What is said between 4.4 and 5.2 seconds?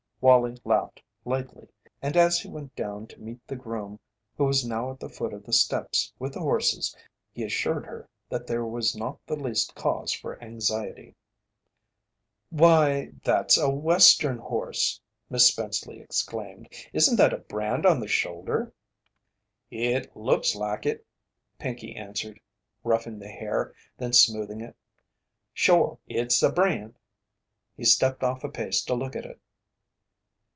was now at the